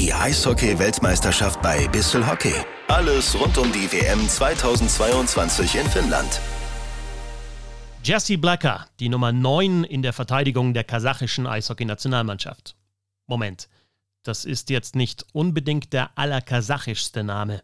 Die 0.00 0.14
Eishockey-Weltmeisterschaft 0.14 1.60
bei 1.60 1.86
Bissell 1.88 2.26
Hockey. 2.26 2.54
Alles 2.88 3.38
rund 3.38 3.58
um 3.58 3.70
die 3.70 3.86
WM 3.92 4.26
2022 4.26 5.74
in 5.74 5.84
Finnland. 5.84 6.40
Jesse 8.02 8.38
Blacker, 8.38 8.86
die 8.98 9.10
Nummer 9.10 9.30
9 9.30 9.84
in 9.84 10.00
der 10.00 10.14
Verteidigung 10.14 10.72
der 10.72 10.84
kasachischen 10.84 11.46
Eishockey-Nationalmannschaft. 11.46 12.76
Moment, 13.26 13.68
das 14.22 14.46
ist 14.46 14.70
jetzt 14.70 14.96
nicht 14.96 15.26
unbedingt 15.34 15.92
der 15.92 16.16
allerkasachischste 16.16 17.22
Name. 17.22 17.62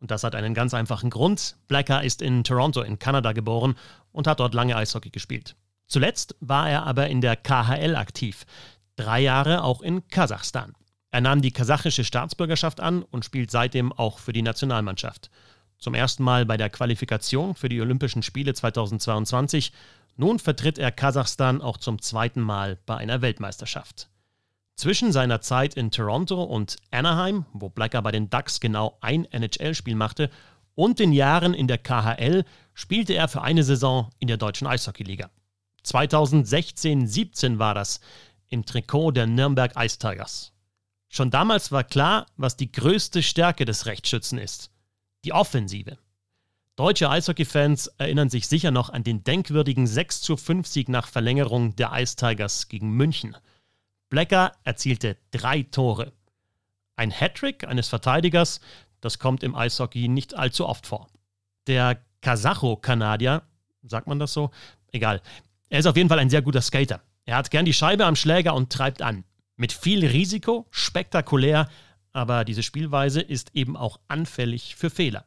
Und 0.00 0.10
das 0.10 0.22
hat 0.22 0.34
einen 0.34 0.52
ganz 0.52 0.74
einfachen 0.74 1.08
Grund. 1.08 1.56
Blacker 1.66 2.04
ist 2.04 2.20
in 2.20 2.44
Toronto 2.44 2.82
in 2.82 2.98
Kanada 2.98 3.32
geboren 3.32 3.74
und 4.12 4.26
hat 4.26 4.40
dort 4.40 4.52
lange 4.52 4.76
Eishockey 4.76 5.08
gespielt. 5.08 5.56
Zuletzt 5.86 6.36
war 6.40 6.68
er 6.68 6.84
aber 6.84 7.08
in 7.08 7.22
der 7.22 7.36
KHL 7.36 7.96
aktiv, 7.96 8.44
drei 8.96 9.20
Jahre 9.20 9.64
auch 9.64 9.80
in 9.80 10.06
Kasachstan. 10.08 10.74
Er 11.10 11.20
nahm 11.20 11.42
die 11.42 11.50
kasachische 11.50 12.04
Staatsbürgerschaft 12.04 12.80
an 12.80 13.02
und 13.02 13.24
spielt 13.24 13.50
seitdem 13.50 13.92
auch 13.92 14.18
für 14.18 14.32
die 14.32 14.42
Nationalmannschaft. 14.42 15.30
Zum 15.78 15.94
ersten 15.94 16.22
Mal 16.22 16.46
bei 16.46 16.56
der 16.56 16.70
Qualifikation 16.70 17.54
für 17.54 17.68
die 17.68 17.80
Olympischen 17.80 18.22
Spiele 18.22 18.54
2022. 18.54 19.72
Nun 20.16 20.38
vertritt 20.38 20.78
er 20.78 20.92
Kasachstan 20.92 21.62
auch 21.62 21.78
zum 21.78 22.00
zweiten 22.02 22.40
Mal 22.40 22.78
bei 22.86 22.96
einer 22.96 23.22
Weltmeisterschaft. 23.22 24.08
Zwischen 24.76 25.12
seiner 25.12 25.40
Zeit 25.40 25.74
in 25.74 25.90
Toronto 25.90 26.42
und 26.42 26.76
Anaheim, 26.90 27.44
wo 27.52 27.68
Blacker 27.68 28.02
bei 28.02 28.12
den 28.12 28.30
Ducks 28.30 28.60
genau 28.60 28.96
ein 29.00 29.24
NHL-Spiel 29.24 29.94
machte, 29.94 30.30
und 30.74 30.98
den 30.98 31.12
Jahren 31.12 31.52
in 31.52 31.66
der 31.66 31.78
KHL 31.78 32.44
spielte 32.74 33.14
er 33.14 33.28
für 33.28 33.42
eine 33.42 33.64
Saison 33.64 34.10
in 34.18 34.28
der 34.28 34.36
deutschen 34.36 34.66
Eishockeyliga. 34.66 35.28
2016-17 35.84 37.58
war 37.58 37.74
das 37.74 38.00
im 38.48 38.64
Trikot 38.64 39.12
der 39.12 39.26
Nürnberg 39.26 39.72
Ice 39.76 39.98
Tigers. 39.98 40.52
Schon 41.12 41.32
damals 41.32 41.72
war 41.72 41.82
klar, 41.82 42.26
was 42.36 42.56
die 42.56 42.70
größte 42.70 43.24
Stärke 43.24 43.64
des 43.64 43.86
Rechtsschützen 43.86 44.38
ist. 44.38 44.70
Die 45.24 45.32
Offensive. 45.32 45.98
Deutsche 46.76 47.10
Eishockey-Fans 47.10 47.88
erinnern 47.98 48.30
sich 48.30 48.46
sicher 48.46 48.70
noch 48.70 48.90
an 48.90 49.02
den 49.02 49.24
denkwürdigen 49.24 49.88
6 49.88 50.20
zu 50.20 50.36
5 50.36 50.66
Sieg 50.68 50.88
nach 50.88 51.08
Verlängerung 51.08 51.74
der 51.74 51.90
Ice 51.94 52.14
Tigers 52.14 52.68
gegen 52.68 52.92
München. 52.92 53.36
Blecker 54.08 54.52
erzielte 54.62 55.16
drei 55.32 55.64
Tore. 55.64 56.12
Ein 56.94 57.10
Hattrick 57.10 57.66
eines 57.66 57.88
Verteidigers, 57.88 58.60
das 59.00 59.18
kommt 59.18 59.42
im 59.42 59.56
Eishockey 59.56 60.06
nicht 60.06 60.34
allzu 60.34 60.66
oft 60.66 60.86
vor. 60.86 61.08
Der 61.66 62.00
Kasacho-Kanadier, 62.20 63.42
sagt 63.82 64.06
man 64.06 64.20
das 64.20 64.32
so? 64.32 64.52
Egal. 64.92 65.22
Er 65.70 65.80
ist 65.80 65.86
auf 65.86 65.96
jeden 65.96 66.08
Fall 66.08 66.20
ein 66.20 66.30
sehr 66.30 66.42
guter 66.42 66.62
Skater. 66.62 67.02
Er 67.24 67.36
hat 67.36 67.50
gern 67.50 67.64
die 67.64 67.72
Scheibe 67.72 68.06
am 68.06 68.16
Schläger 68.16 68.54
und 68.54 68.72
treibt 68.72 69.02
an. 69.02 69.24
Mit 69.60 69.74
viel 69.74 70.06
Risiko, 70.06 70.66
spektakulär, 70.70 71.68
aber 72.14 72.46
diese 72.46 72.62
Spielweise 72.62 73.20
ist 73.20 73.54
eben 73.54 73.76
auch 73.76 74.00
anfällig 74.08 74.74
für 74.74 74.88
Fehler. 74.88 75.26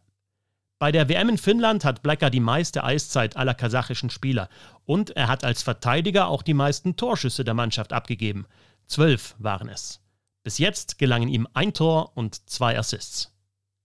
Bei 0.79 0.91
der 0.91 1.07
WM 1.07 1.29
in 1.29 1.37
Finnland 1.37 1.85
hat 1.85 2.01
Blacker 2.01 2.31
die 2.31 2.39
meiste 2.39 2.83
Eiszeit 2.83 3.37
aller 3.37 3.53
kasachischen 3.53 4.09
Spieler 4.09 4.49
und 4.85 5.11
er 5.11 5.27
hat 5.27 5.43
als 5.43 5.61
Verteidiger 5.61 6.29
auch 6.29 6.41
die 6.41 6.55
meisten 6.55 6.95
Torschüsse 6.95 7.43
der 7.43 7.53
Mannschaft 7.53 7.93
abgegeben. 7.93 8.47
Zwölf 8.87 9.35
waren 9.37 9.69
es. 9.69 10.01
Bis 10.41 10.57
jetzt 10.57 10.97
gelangen 10.97 11.29
ihm 11.29 11.47
ein 11.53 11.71
Tor 11.71 12.17
und 12.17 12.49
zwei 12.49 12.75
Assists. 12.75 13.31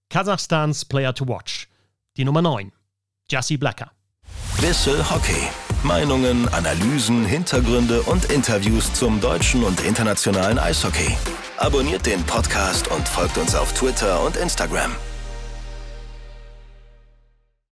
Kasachstans 0.08 0.86
Player 0.86 1.12
to 1.14 1.28
Watch. 1.28 1.68
Die 2.16 2.24
Nummer 2.24 2.40
9. 2.40 2.72
Jassi 3.30 3.58
Blacker. 3.58 3.92
Bissel 4.58 5.10
Hockey. 5.10 5.50
Meinungen, 5.84 6.48
Analysen, 6.52 7.24
Hintergründe 7.24 8.02
und 8.02 8.26
Interviews 8.32 8.92
zum 8.92 9.20
deutschen 9.20 9.62
und 9.62 9.80
internationalen 9.80 10.58
Eishockey. 10.58 11.16
Abonniert 11.56 12.04
den 12.04 12.22
Podcast 12.24 12.88
und 12.88 13.08
folgt 13.08 13.38
uns 13.38 13.54
auf 13.54 13.72
Twitter 13.72 14.22
und 14.24 14.36
Instagram. 14.36 14.92